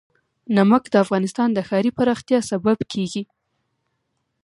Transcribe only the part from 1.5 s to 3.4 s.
د ښاري پراختیا سبب کېږي.